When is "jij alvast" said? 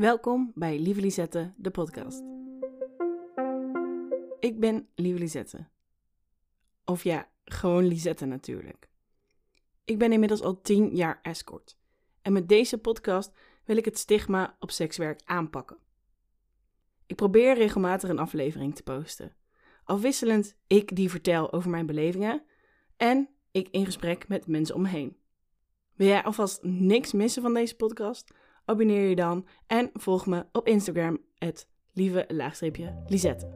26.06-26.62